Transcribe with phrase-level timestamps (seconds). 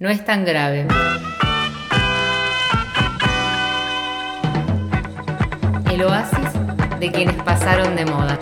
[0.00, 0.86] No es tan grave.
[5.90, 6.38] El oasis
[7.00, 8.38] de quienes pasaron de moda.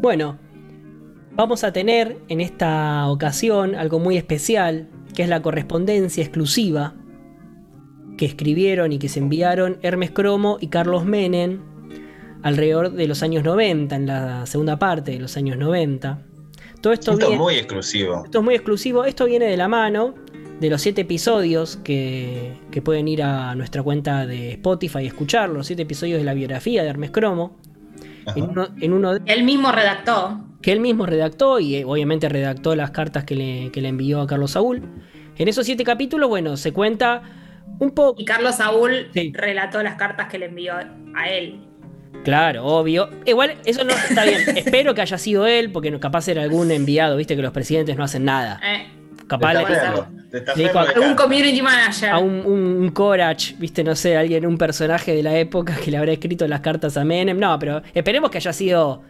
[0.00, 0.38] Bueno,
[1.36, 6.94] vamos a tener en esta ocasión algo muy especial, que es la correspondencia exclusiva
[8.16, 11.60] que escribieron y que se enviaron Hermes Cromo y Carlos Menem
[12.42, 16.22] alrededor de los años 90, en la segunda parte de los años 90.
[16.80, 18.22] Todo esto, esto es muy exclusivo.
[18.24, 19.04] Esto es muy exclusivo.
[19.06, 20.14] Esto viene de la mano
[20.60, 25.48] de los siete episodios que, que pueden ir a nuestra cuenta de Spotify y escuchar,
[25.48, 27.56] los siete episodios de la biografía de Hermes Cromo.
[28.36, 30.44] En uno, él mismo redactó.
[30.64, 34.22] Que él mismo redactó y eh, obviamente redactó las cartas que le, que le envió
[34.22, 34.82] a Carlos Saúl.
[35.36, 37.22] En esos siete capítulos, bueno, se cuenta
[37.78, 38.22] un poco.
[38.22, 41.60] Y Carlos Saúl relató las cartas que le envió a él.
[42.22, 43.10] Claro, obvio.
[43.26, 44.40] Igual, eso no está bien.
[44.56, 48.04] Espero que haya sido él, porque capaz era algún enviado, viste que los presidentes no
[48.04, 48.58] hacen nada.
[48.64, 48.86] Eh.
[49.26, 49.60] Capaz le
[51.00, 52.10] un community manager.
[52.10, 55.96] A un, un, Corach, viste, no sé, alguien, un personaje de la época que le
[55.96, 57.38] habrá escrito las cartas a Menem.
[57.38, 59.02] No, pero esperemos que haya sido.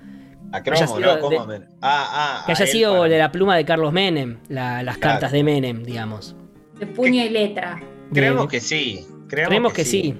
[0.54, 1.18] A Cromo, ¿no?
[1.18, 5.42] ¿Cómo ah, ah, que haya sido de la pluma de Carlos Menem, las cartas de
[5.42, 6.36] Menem, digamos.
[6.78, 7.82] De puño y letra.
[8.12, 9.04] Creemos que sí.
[9.26, 10.14] Creemos, que, sí.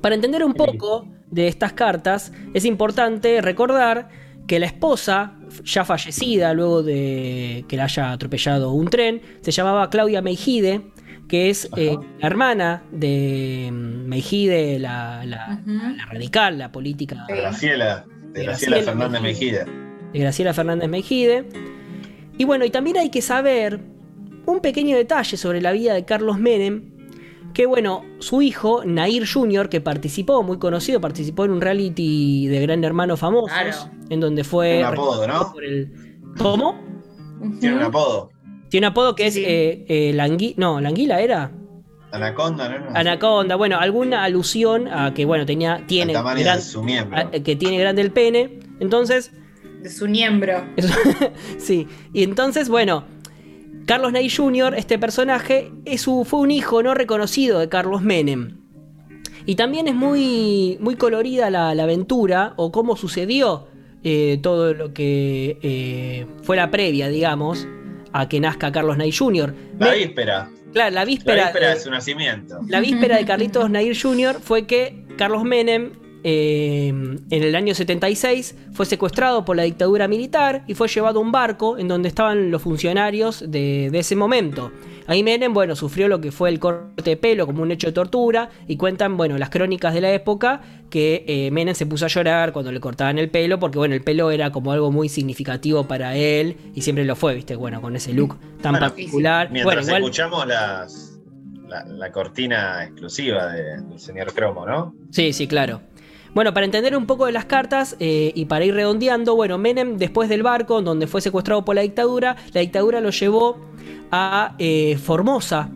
[0.00, 4.08] Para entender un poco de estas cartas, es importante recordar
[4.46, 9.90] que la esposa, ya fallecida luego de que la haya atropellado un tren, se llamaba
[9.90, 10.80] Claudia Meijide,
[11.28, 15.22] que es eh, la hermana de mm, Meijide, la,
[16.10, 17.26] radical, la política.
[17.28, 19.64] Graciela, de Graciela, Fernández Meijide.
[20.12, 21.48] De Graciela Fernández Meijide.
[22.38, 23.80] Y bueno, y también hay que saber
[24.46, 26.90] un pequeño detalle sobre la vida de Carlos Menem,
[27.54, 32.60] que bueno, su hijo, Nair Jr., que participó, muy conocido, participó en un reality de
[32.60, 34.68] Gran Hermano famosos, en donde fue...
[34.68, 35.54] Tiene un apodo, ¿no?
[36.38, 36.80] ¿Cómo?
[37.60, 38.30] Tiene un apodo.
[38.68, 41.52] Tiene un apodo que es eh, eh No, ¿Languila era?
[42.12, 42.86] Anaconda, ¿no?
[42.94, 46.12] Anaconda, bueno, alguna alusión a que, bueno, tenía, tiene...
[46.14, 47.30] de su miembro.
[47.30, 48.60] que tiene grande el pene.
[48.80, 49.32] Entonces...
[49.82, 50.64] De su miembro.
[51.58, 53.04] sí, y entonces, bueno
[53.90, 58.58] Carlos Ney Jr., este personaje, es fue un hijo no reconocido de Carlos Menem.
[59.46, 63.66] Y también es muy, muy colorida la, aventura o cómo sucedió
[64.04, 67.66] eh, todo lo que eh, fue la previa, digamos,
[68.12, 69.54] a que nazca Carlos Ney Jr.
[69.78, 70.48] La víspera.
[70.72, 71.36] Claro, la víspera.
[71.36, 72.60] La víspera de su nacimiento.
[72.68, 74.40] La víspera de Carlitos Nair Jr.
[74.40, 75.92] fue que Carlos Menem
[76.22, 81.22] eh, en el año 76 fue secuestrado por la dictadura militar y fue llevado a
[81.22, 84.70] un barco en donde estaban los funcionarios de, ese momento.
[85.06, 87.92] Ahí Menem, bueno, sufrió lo que fue el corte de pelo como un hecho de
[87.92, 92.08] tortura y cuentan, bueno, las crónicas de la época que eh, Menem se puso a
[92.08, 95.88] llorar cuando le cortaban el pelo porque, bueno, el pelo era como algo muy significativo
[95.88, 99.50] para él y siempre lo fue, viste, bueno, con ese look tan particular.
[99.50, 101.10] Mientras escuchamos las,
[101.86, 104.94] la, cortina exclusiva del señor Cromo, ¿no?
[105.10, 105.80] Sí, sí, claro.
[106.32, 109.96] Bueno, para entender un poco de las cartas eh, y para ir redondeando, bueno, Menem
[109.96, 113.58] después del barco donde fue secuestrado por la dictadura, la dictadura lo llevó
[114.12, 115.70] a eh, Formosa,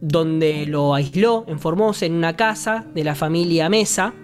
[0.00, 4.14] donde lo aisló en Formosa en una casa de la familia Mesa.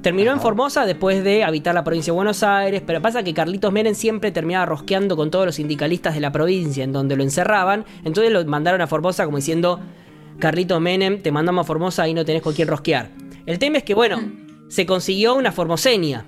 [0.00, 3.72] Terminó en Formosa después de habitar la provincia de Buenos Aires, pero pasa que Carlitos
[3.72, 7.84] Menem siempre terminaba rosqueando con todos los sindicalistas de la provincia en donde lo encerraban,
[8.04, 9.80] entonces lo mandaron a Formosa como diciendo,
[10.38, 13.10] Carlitos Menem, te mandamos a Formosa y no tenés con quién rosquear.
[13.46, 16.26] El tema es que, bueno, se consiguió una formosenia.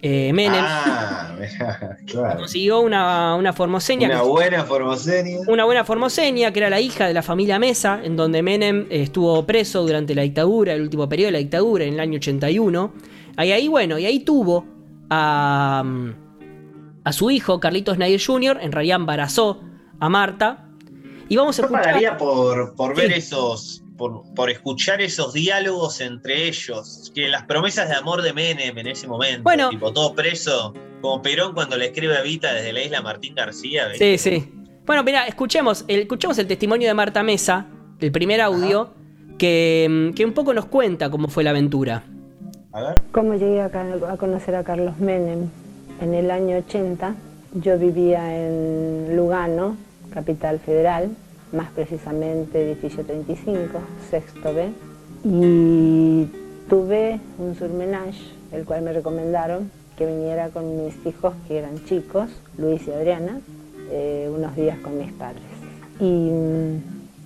[0.00, 0.62] Eh, Menem.
[0.64, 1.36] Ah,
[2.06, 2.38] claro.
[2.38, 4.08] Consiguió una, una formosenia.
[4.08, 5.40] Una buena formosenia.
[5.48, 9.44] Una buena formosenia, que era la hija de la familia Mesa, en donde Menem estuvo
[9.44, 12.92] preso durante la dictadura, el último periodo de la dictadura, en el año 81.
[13.38, 14.66] Y ahí, bueno, y ahí tuvo
[15.10, 15.84] a,
[17.04, 19.60] a su hijo, Carlitos Nair Jr., en realidad embarazó
[19.98, 20.68] a Marta.
[21.28, 27.12] Y vamos a Yo pagaría por, por ver esos por, escuchar esos diálogos entre ellos,
[27.14, 30.72] que las promesas de amor de Menem en ese momento, bueno, tipo todo preso,
[31.02, 33.88] como Perón cuando le escribe a Vita desde la isla Martín García.
[33.98, 34.50] Sí, sí.
[34.86, 37.66] Bueno, mira, escuchemos el, escuchemos el testimonio de Marta Mesa,
[38.00, 38.94] el primer audio,
[39.36, 42.04] que, que, un poco nos cuenta cómo fue la aventura.
[42.72, 43.02] A ver.
[43.12, 45.50] Cómo llegué a, a conocer a Carlos Menem.
[46.00, 47.14] En el año 80
[47.54, 49.76] yo vivía en Lugano,
[50.10, 51.10] capital federal,
[51.52, 53.78] más precisamente edificio 35,
[54.10, 54.70] sexto B,
[55.24, 56.26] y
[56.68, 58.20] tuve un surmenage,
[58.52, 63.40] el cual me recomendaron, que viniera con mis hijos, que eran chicos, Luis y Adriana,
[63.90, 65.42] eh, unos días con mis padres.
[65.98, 66.82] Y mm,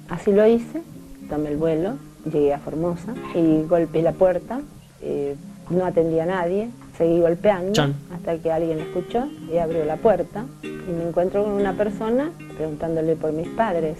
[0.08, 0.82] así lo hice,
[1.28, 4.62] tomé el vuelo, llegué a Formosa y golpeé la puerta,
[5.02, 5.36] eh,
[5.68, 7.82] no atendía a nadie, seguí golpeando
[8.14, 10.44] hasta que alguien escuchó y abrió la puerta.
[10.62, 13.98] Y me encuentro con una persona preguntándole por mis padres,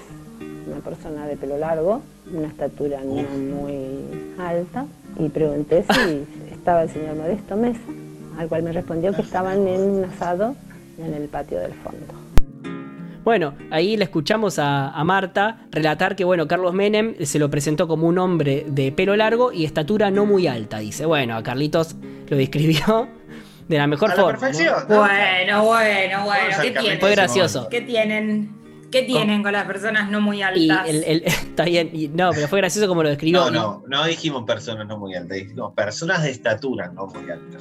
[0.67, 2.03] una persona de pelo largo,
[2.33, 4.87] una estatura no muy alta.
[5.19, 7.81] Y pregunté si estaba el señor Modesto Mesa,
[8.39, 10.55] al cual me respondió que estaban en un asado
[10.99, 12.22] en el patio del fondo.
[13.25, 18.07] Bueno, ahí le escuchamos a, Marta relatar que, bueno, Carlos Menem se lo presentó como
[18.07, 20.79] un hombre de pelo largo y estatura no muy alta.
[20.79, 21.97] Dice, bueno, a Carlitos
[22.29, 23.09] lo describió
[23.69, 24.49] de la mejor forma.
[24.89, 26.57] Bueno, bueno, bueno.
[26.63, 27.01] ¿Qué tienen?
[27.01, 27.69] Fue gracioso.
[27.69, 28.63] ¿Qué tienen?
[28.91, 30.87] ¿Qué tienen con las personas no muy altas?
[30.89, 33.51] está bien, no, pero fue gracioso como lo describió.
[33.51, 37.59] No, no, no dijimos personas no muy altas, dijimos personas de estatura no muy alta.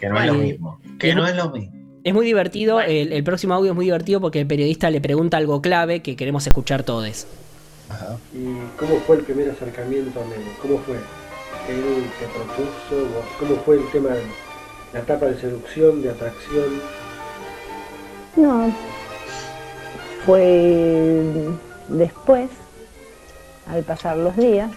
[0.00, 0.80] Que no es lo mismo.
[0.98, 1.81] Que no es lo mismo.
[2.04, 5.62] Es muy divertido, el, próximo audio es muy divertido porque el periodista le pregunta algo
[5.62, 7.26] clave que queremos escuchar todos.
[7.88, 8.16] Ajá.
[8.34, 10.54] ¿Y cómo fue el primer acercamiento a Menem?
[10.60, 10.96] ¿Cómo fue?
[11.68, 13.24] ¿Él te propuso?
[13.38, 14.22] ¿Cómo fue el tema, de
[14.92, 16.80] la etapa de seducción, de atracción?
[18.34, 18.74] No,
[20.26, 21.50] fue
[21.88, 22.50] después,
[23.68, 24.72] al pasar los días,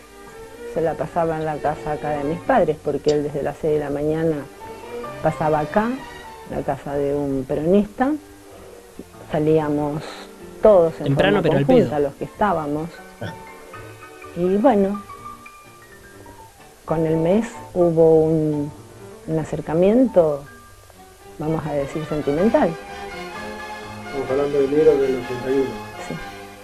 [0.76, 3.74] se la pasaba en la casa acá de mis padres, porque él desde las 6
[3.74, 4.36] de la mañana
[5.24, 5.90] pasaba acá,
[6.50, 8.12] la casa de un peronista,
[9.32, 10.04] salíamos
[10.62, 12.90] todos en Temprano, pero conjunta, los que estábamos.
[14.36, 15.02] Y bueno,
[16.86, 18.72] con el mes hubo un,
[19.40, 20.44] acercamiento,
[21.40, 22.70] vamos a decir, sentimental.
[24.06, 25.64] Estamos hablando de enero del 81.
[26.08, 26.16] Sí,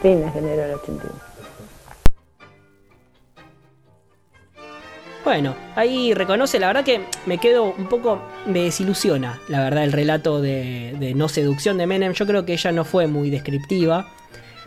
[0.01, 1.30] fines de enero del 81.
[5.31, 9.93] Bueno, ahí reconoce, la verdad que me quedo un poco, me desilusiona, la verdad, el
[9.93, 12.11] relato de, no seducción de Menem.
[12.11, 14.09] Yo creo que ella no fue muy descriptiva.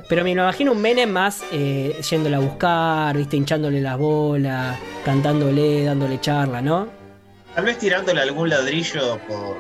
[0.09, 5.85] Pero me imagino un Menem más eh, yéndola a buscar, viste, hinchándole las bolas, cantándole,
[5.85, 6.89] dándole charla, ¿no?
[7.55, 9.59] Tal vez tirándole algún ladrillo por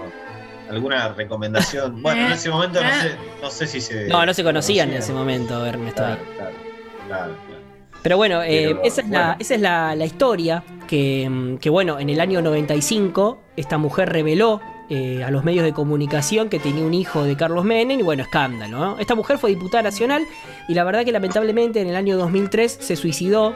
[0.70, 2.00] alguna recomendación.
[2.02, 4.08] Bueno, en ese momento no sé, no sé si se.
[4.08, 6.02] No, no se conocían en ese momento, Ernesto.
[6.02, 7.73] Claro, claro, claro.
[8.04, 12.42] Pero bueno, eh, esa es, La, esa es la, historia que, bueno, en el año
[12.42, 14.60] 95 esta mujer reveló
[14.90, 18.22] eh, a los medios de comunicación que tenía un hijo de Carlos Menem y bueno,
[18.22, 18.78] escándalo.
[18.78, 18.98] ¿no?
[18.98, 20.22] Esta mujer fue diputada nacional
[20.68, 23.54] y la verdad que lamentablemente en el año 2003 se suicidó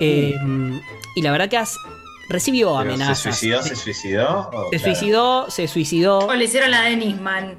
[0.00, 0.34] eh,
[1.14, 1.62] y la verdad que
[2.28, 3.20] recibió amenazas.
[3.20, 3.62] ¿Se suicidó?
[3.62, 4.50] ¿Se suicidó?
[4.72, 6.18] se suicidó, se suicidó.
[6.18, 7.56] O le hicieron la de Nisman.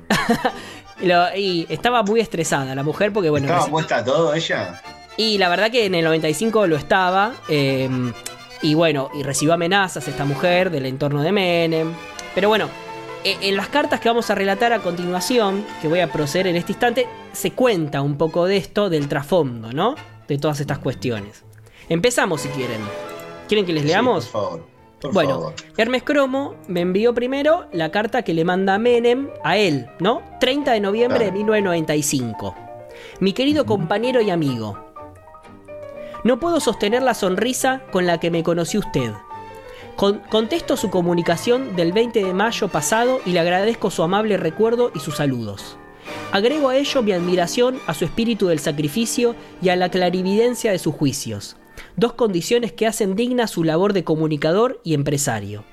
[1.38, 3.48] y estaba muy estresada la mujer porque bueno...
[3.48, 4.82] ¿Estaba puesta todo ella?
[5.18, 7.34] Y la verdad que en el 95 lo estaba.
[7.50, 8.14] Em,
[8.62, 11.94] y bueno, y recibió amenazas esta mujer del entorno de Menem.
[12.34, 12.70] Pero bueno,
[13.24, 16.56] e, en las cartas que vamos a relatar a continuación, que voy a proceder en
[16.56, 19.96] este instante, se cuenta un poco de esto, del trasfondo, ¿no?
[20.28, 21.44] De todas estas cuestiones.
[21.90, 22.82] Empezamos si quieren.
[23.48, 24.28] ¿Quieren que les leamos?
[24.28, 24.66] por favor.
[25.12, 30.22] bueno, Hermes Cromo me envió primero la carta que le manda Menem a él, ¿no?
[30.40, 32.56] 30 de noviembre de 1995.
[33.20, 34.91] Mi querido compañero y amigo,
[36.24, 39.12] no puedo sostener la sonrisa con la que me conoció usted.
[39.96, 45.00] contesto su comunicación del 20 de mayo pasado y le agradezco su amable recuerdo y
[45.00, 45.78] sus saludos.
[46.32, 50.80] Agrego a ello mi admiración a su espíritu del sacrificio y a la clarividencia de
[50.80, 51.58] sus juicios,
[51.96, 55.64] dos condiciones que hacen digna su labor de comunicador y empresario.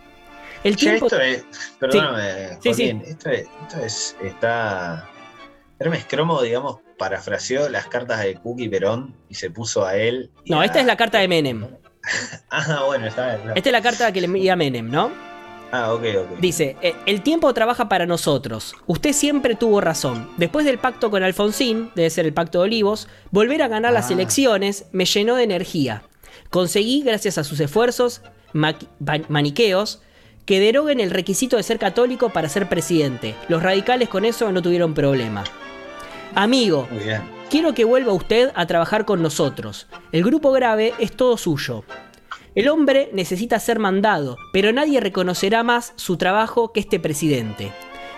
[0.65, 1.07] El tiempo...
[1.07, 1.45] Esto es,
[1.79, 2.75] perdóname, sí.
[2.75, 5.09] sí, Esto, es, esto es, está...
[5.79, 10.31] Hermes Cromo, digamos, parafraseó las cartas de Cookie Perón y se puso a él.
[10.47, 11.69] No, esta es la carta de Menem.
[12.51, 13.53] ah, bueno, está bien.
[13.55, 15.13] Esta es la carta que le envía Menem, ¿no?
[15.71, 16.39] Ah, ok, ok.
[16.41, 18.75] Dice, eh, el tiempo trabaja para nosotros.
[18.87, 20.31] Usted siempre tuvo razón.
[20.37, 24.11] Después del pacto con Alfonsín, debe ser el pacto de Olivos, volver a ganar las
[24.11, 24.15] ah.
[24.15, 26.03] elecciones me llenó de energía.
[26.51, 30.01] Conseguí, gracias a sus esfuerzos maniqueos,
[30.47, 33.35] que deroguen el requisito de ser católico para ser presidente.
[33.49, 35.45] Los radicales con eso no tuvieron problema.
[36.35, 36.89] Amigo,
[37.51, 39.87] quiero que vuelva usted a trabajar con nosotros.
[40.13, 41.85] El grupo grave es todo suyo.
[42.55, 47.73] El hombre necesita ser mandado, pero nadie reconocerá más su trabajo que este presidente.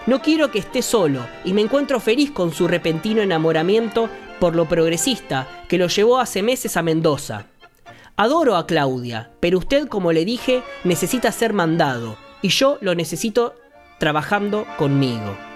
[0.06, 4.66] No quiero que esté solo y me encuentro feliz con su repentino enamoramiento por lo
[4.66, 7.46] progresista que lo llevó hace meses a Mendoza.
[8.16, 13.54] Adoro a Claudia, pero usted, como le dije, necesita ser mandado y yo lo necesito
[13.98, 15.49] trabajando conmigo.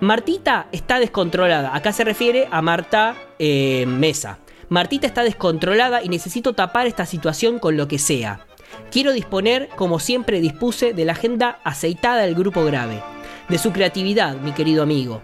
[0.00, 1.74] Martita está descontrolada.
[1.74, 4.38] Acá se refiere a Marta eh, Mesa.
[4.68, 8.46] Martita está descontrolada y necesito tapar esta situación con lo que sea.
[8.92, 13.02] Quiero disponer, como siempre dispuse, de la agenda aceitada del grupo grave,
[13.48, 15.20] de su creatividad, mi querido amigo.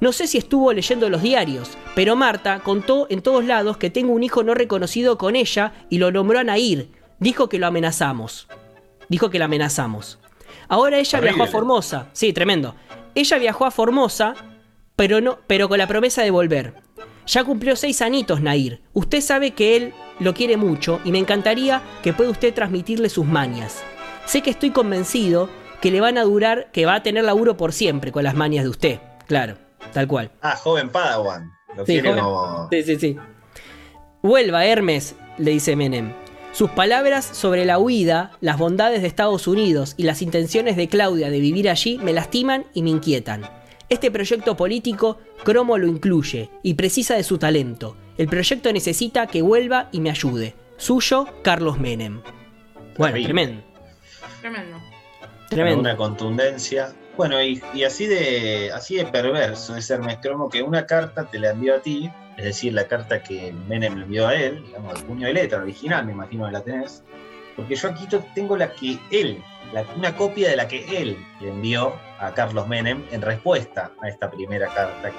[0.00, 4.12] No sé si estuvo leyendo los diarios, pero Marta contó en todos lados que tengo
[4.12, 6.90] un hijo no reconocido con ella y lo nombró a Nair.
[7.20, 8.48] Dijo que lo amenazamos.
[9.08, 10.18] Dijo que la amenazamos.
[10.68, 12.08] Ahora ella viajó a Formosa.
[12.12, 12.74] Sí, tremendo.
[13.14, 14.34] Ella viajó a Formosa,
[14.96, 16.74] pero, no, pero con la promesa de volver.
[17.26, 18.82] Ya cumplió seis anitos, Nair.
[18.92, 23.26] Usted sabe que él lo quiere mucho y me encantaría que pueda usted transmitirle sus
[23.26, 23.82] mañas.
[24.26, 25.48] Sé que estoy convencido
[25.80, 28.64] que le van a durar, que va a tener laburo por siempre con las mañas
[28.64, 29.00] de usted.
[29.26, 29.56] Claro.
[29.92, 30.30] Tal cual.
[30.42, 31.50] Ah, joven Padawan.
[31.76, 32.68] Lo sí, quiere como...
[32.70, 33.16] sí, sí, sí.
[34.22, 36.12] Vuelva, Hermes, le dice Menem.
[36.52, 41.30] Sus palabras sobre la huida, las bondades de Estados Unidos y las intenciones de Claudia
[41.30, 43.48] de vivir allí me lastiman y me inquietan.
[43.88, 47.96] Este proyecto político, Cromo lo incluye y precisa de su talento.
[48.18, 50.54] El proyecto necesita que vuelva y me ayude.
[50.76, 52.20] Suyo, Carlos Menem.
[52.98, 53.62] Bueno, tremendo.
[54.40, 54.76] Tremendo.
[55.48, 55.80] Tremendo.
[55.80, 61.24] Una contundencia bueno, y, así de así de perverso es Hermes Cromo que una carta
[61.24, 64.64] te la envió a ti, es decir, la carta que Menem le envió a él,
[64.64, 67.02] digamos, el puño de letra original, me imagino que la tenés,
[67.56, 69.42] porque yo aquí tengo la que él,
[69.96, 74.30] una copia de la que él le envió a Carlos Menem en respuesta a esta
[74.30, 75.16] primera carta que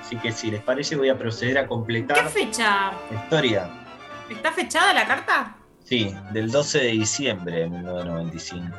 [0.00, 2.24] Así que si les parece voy a proceder a completar.
[2.24, 2.92] ¿Qué fecha?
[3.10, 3.70] La historia.
[4.28, 5.56] ¿Está fechada la carta?
[5.84, 8.76] Sí, del 12 de diciembre de 1995.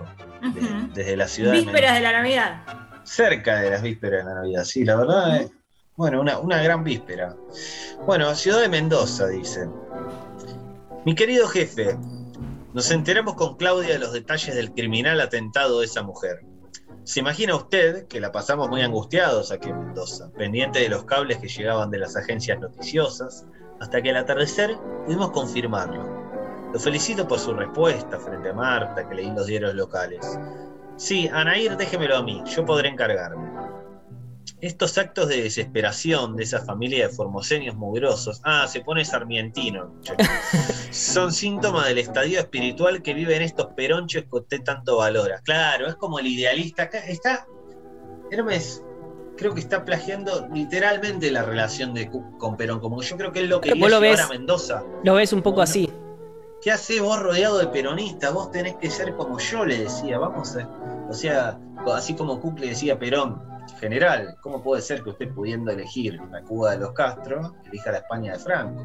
[0.94, 1.54] desde la ciudad.
[1.54, 2.64] Vísperas de, la Navidad.
[3.04, 5.42] Cerca de las vísperas de la Navidad, sí, la verdad.
[5.42, 5.52] es,
[5.96, 7.36] bueno, una, una gran víspera.
[8.06, 9.68] Bueno, ciudad de Mendoza, dice.
[11.06, 11.96] Mi querido jefe,
[12.74, 16.42] nos enteramos con Claudia de los detalles del criminal atentado de esa mujer.
[17.04, 21.38] ¿Se imagina usted que la pasamos muy angustiados aquí en Mendoza, pendiente de los cables
[21.38, 23.46] que llegaban de las agencias noticiosas,
[23.80, 26.25] hasta que al atardecer pudimos confirmarlo?
[26.76, 30.38] Lo felicito por su respuesta frente a Marta, que leí en los diarios locales.
[30.98, 33.50] Sí, Anair, déjemelo a mí, yo podré encargarme.
[34.60, 39.96] Estos actos de desesperación de esa familia de formosenios mugrosos, ah, se pone sarmientino,
[40.92, 45.40] son síntomas del estadio espiritual que viven estos peronchos que usted tanto valora.
[45.46, 46.84] Claro, es como el idealista.
[46.84, 47.48] Acá está,
[48.32, 48.84] Hermes,
[49.38, 53.48] creo que está plagiando literalmente la relación de, con Perón, como yo creo que él
[53.48, 54.84] lo quería llevar a Mendoza.
[55.06, 55.90] Lo ves un poco así.
[56.66, 58.34] ¿Qué haces vos rodeado de peronistas?
[58.34, 60.68] Vos tenés que ser como yo, le decía, vamos a,
[61.08, 61.60] o sea,
[61.94, 63.40] así como Cook le decía Perón,
[63.80, 68.00] general, ¿cómo puede ser que usted pudiendo elegir la Cuba de los Castro, elija la
[68.00, 68.84] España de Franco?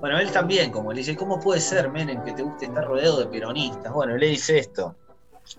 [0.00, 3.20] Bueno, él también, como le dice, ¿cómo puede ser, Menem, que te guste estar rodeado
[3.20, 3.92] de peronistas?
[3.92, 4.96] Bueno, le dice esto.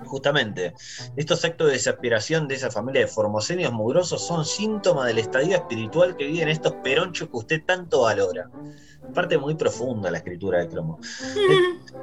[0.05, 0.73] Justamente,
[1.15, 6.15] estos actos de desesperación de esa familia de formosenios mugrosos son síntomas del estadio espiritual
[6.15, 8.49] que viven estos peronchos que usted tanto valora
[9.13, 10.99] parte muy profunda la escritura de Cromo.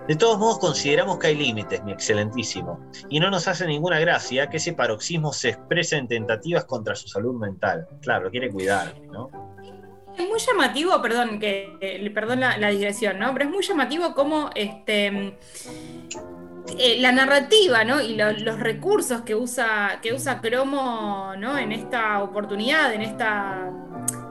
[0.06, 4.48] De, todos modos, consideramos que hay límites, mi excelentísimo, y no nos hace ninguna gracia
[4.48, 7.86] que ese paroxismo se exprese en tentativas contra su salud mental.
[8.02, 9.30] Claro, lo quiere cuidar, ¿no?
[10.16, 13.32] Es muy llamativo, perdón, que, perdón la, digresión, ¿no?
[13.32, 15.38] Pero es muy llamativo cómo este,
[16.78, 18.00] eh, la narrativa ¿no?
[18.00, 21.56] y los recursos que usa, que usa Cromo ¿no?
[21.56, 23.70] en esta oportunidad, en esta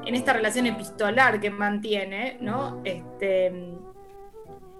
[0.07, 2.81] en esta relación epistolar que mantiene, ¿no?
[2.85, 3.75] Este,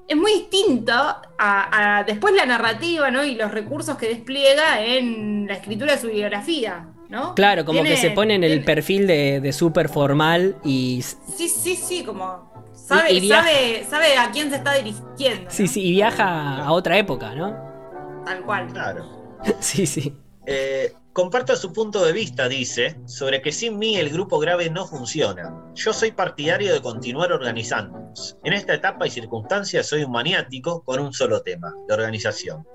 [0.08, 3.26] es muy distinto a, después la narrativa ¿no?
[3.26, 6.88] y los recursos que despliega en la escritura de su biografía.
[7.10, 7.36] ¿No?
[7.36, 11.04] Claro, como que se pone en el perfil de, súper formal y...
[11.36, 15.50] Sí, sí, sí, como sabe, sabe, sabe, a quién se está dirigiendo.
[15.50, 17.56] Sí, sí, y viaja a otra época, ¿no?
[18.26, 18.68] Tal cual.
[18.72, 19.06] Claro.
[19.60, 20.14] sí, sí.
[20.46, 24.86] Eh, Comparto su punto de vista, dice, sobre que sin mí el grupo grave no
[24.86, 25.52] funciona.
[25.74, 28.38] Yo soy partidario de continuar organizándonos.
[28.44, 32.68] En esta etapa y circunstancias soy un maniático con un solo tema, la organización.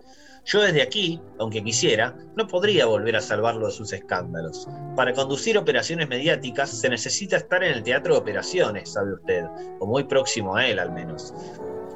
[0.44, 4.68] Yo desde aquí, aunque quisiera, no podría volver a salvarlo de sus escándalos.
[4.96, 9.44] Para conducir operaciones mediáticas se necesita estar en el teatro de operaciones, sabe usted,
[9.78, 11.32] o muy próximo a él al menos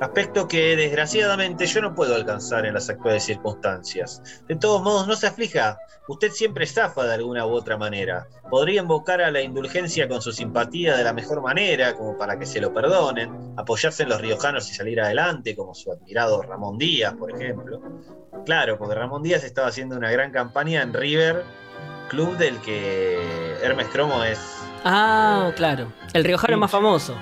[0.00, 4.42] aspecto que desgraciadamente yo no puedo alcanzar en las actuales circunstancias.
[4.46, 8.26] De todos modos, no se aflija, usted siempre zafa de alguna u otra manera.
[8.50, 12.46] Podría invocar a la indulgencia con su simpatía de la mejor manera, como para que
[12.46, 17.14] se lo perdonen, apoyarse en los riojanos y salir adelante, como su admirado Ramón Díaz,
[17.14, 17.80] por ejemplo.
[18.44, 21.42] Claro, porque Ramón Díaz estaba haciendo una gran campaña en River,
[22.08, 24.38] club del que Hermes Cromo es...
[24.84, 27.16] Ah, claro, el riojano más famoso,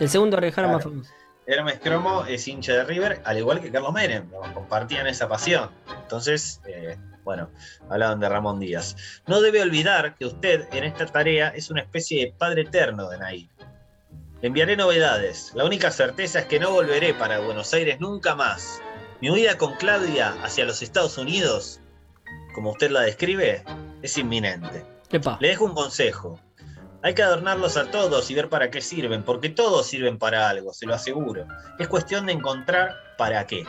[0.00, 1.10] el segundo riojano más famoso.
[1.46, 5.70] Hermes Cromo es hincha de River, al igual que Carlos Menem, compartían esa pasión.
[6.02, 7.50] Entonces, eh, bueno,
[7.88, 8.96] hablaban de Ramón Díaz.
[9.26, 13.18] No debe olvidar que usted en esta tarea es una especie de padre eterno de
[13.18, 13.50] Naí.
[14.40, 15.52] Le enviaré novedades.
[15.54, 18.80] La única certeza es que no volveré para Buenos Aires nunca más.
[19.20, 21.80] Mi huida con Claudia hacia los Estados Unidos,
[22.54, 23.64] como usted la describe,
[24.02, 24.84] es inminente.
[25.40, 26.38] Le dejo un consejo.
[27.04, 30.72] Hay que adornarlos a todos y ver para qué sirven, porque todos sirven para algo,
[30.72, 31.46] se lo aseguro.
[31.78, 33.66] Es cuestión de encontrar para qué.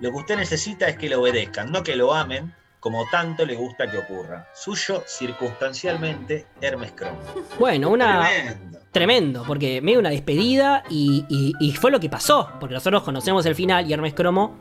[0.00, 3.56] Lo que usted necesita es que lo obedezcan, no que lo amen, como tanto le
[3.56, 4.46] gusta que ocurra.
[4.54, 7.18] Suyo, circunstancialmente, Hermes Cromo.
[7.58, 8.28] Bueno, una.
[8.92, 9.42] Tremendo.
[9.44, 11.26] porque me dio una despedida y,
[11.58, 14.56] y, fue lo que pasó, porque nosotros conocemos el final y Hermes Cromo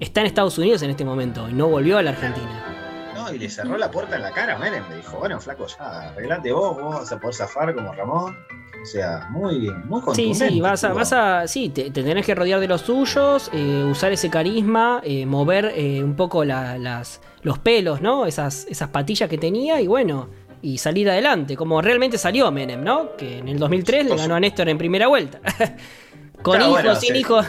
[0.00, 2.65] está en Estados Unidos en este momento y no volvió a la Argentina.
[3.26, 4.88] No, y le cerró la puerta en la cara a Menem.
[4.88, 8.36] Le dijo, bueno, flaco, ya, arreglate vos, vos vas a poder zafar como Ramón.
[8.82, 10.46] O sea, muy bien, muy contundente.
[10.46, 13.84] Sí, sí, vas a, vas a sí, te, tenés que rodear de los suyos, eh,
[13.84, 18.26] usar ese carisma, eh, mover eh, un poco las, los pelos, ¿no?
[18.26, 20.28] Esas, esas patillas que tenía y bueno,
[20.62, 23.16] y salir adelante, como realmente salió Menem, ¿no?
[23.16, 25.40] Que en el 2003 le ganó a Néstor en primera vuelta.
[26.42, 27.46] Con hijos, sin hijos.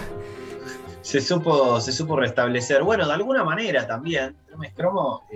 [1.01, 2.83] Se supo, se supo restablecer.
[2.83, 5.27] Bueno, de alguna manera también, Hermes Cromo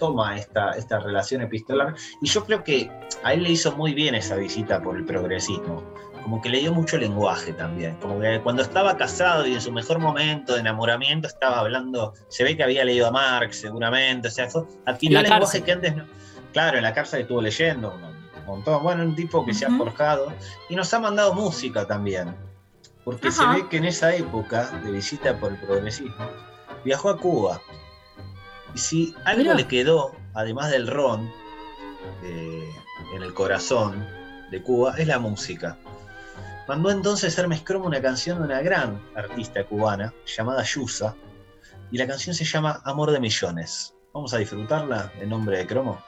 [0.00, 1.94] toma esta, esta relación epistolar.
[2.20, 2.90] Y yo creo que
[3.22, 5.84] a él le hizo muy bien esa visita por el progresismo.
[6.24, 7.96] Como que le dio mucho lenguaje también.
[7.96, 12.42] Como que cuando estaba casado y en su mejor momento de enamoramiento estaba hablando, se
[12.42, 14.28] ve que había leído a Marx seguramente.
[14.28, 14.48] O sea,
[14.86, 16.04] adquirió lenguaje que antes no.
[16.52, 18.82] Claro, en la cárcel estuvo leyendo un montón.
[18.82, 20.32] Bueno, un tipo que se ha forjado.
[20.68, 22.34] Y nos ha mandado música también.
[23.04, 26.26] Porque se ve que en esa época de visita por el progresismo,
[26.84, 27.60] viajó a Cuba
[28.74, 31.30] y si algo le quedó, además del ron,
[32.22, 32.70] eh,
[33.14, 34.06] en el corazón
[34.50, 35.78] de Cuba, es la música.
[36.68, 41.16] Mandó entonces Hermes Cromo una canción de una gran artista cubana llamada Yusa,
[41.90, 43.94] y la canción se llama Amor de Millones.
[44.14, 46.00] Vamos a disfrutarla en nombre de Cromo.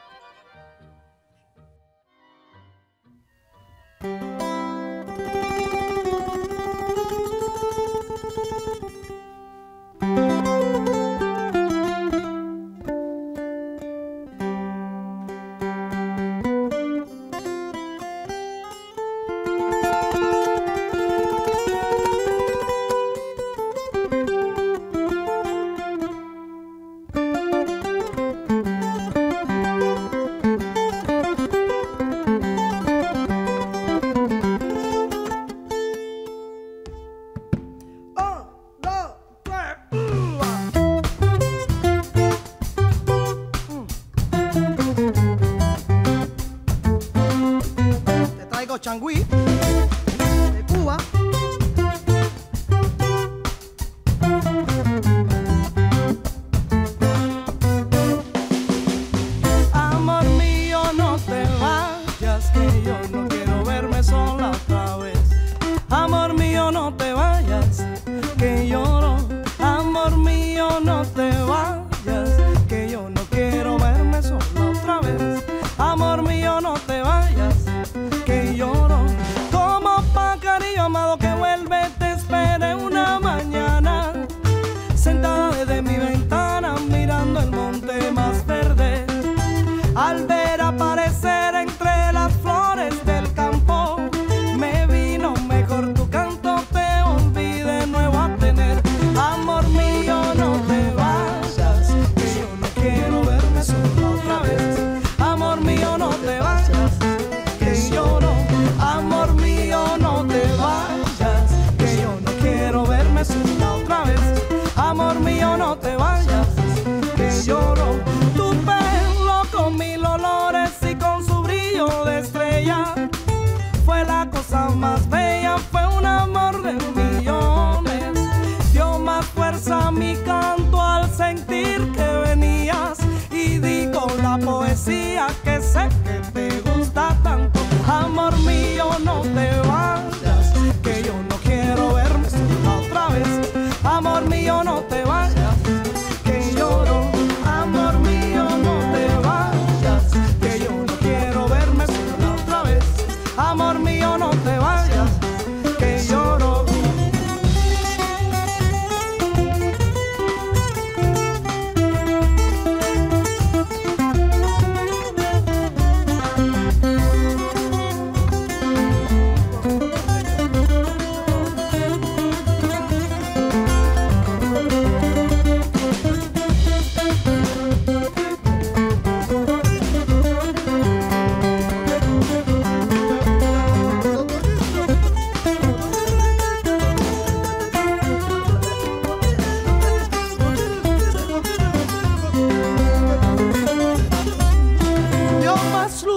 [137.87, 139.29] Amor mío, no te
[139.61, 139.72] vayas.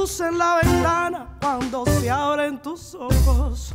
[0.05, 3.73] Ventana cuando se abren tus ojos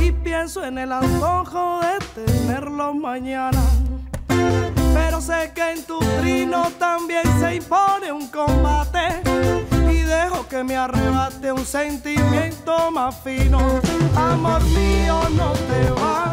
[0.00, 3.60] y pienso en el antojo de tenerlo mañana.
[4.94, 9.20] Pero sé que en tu trino también se impone un combate
[9.90, 13.58] y dejo que me arrebate un sentimiento más fino.
[14.16, 16.31] Amor mío, no te vayas,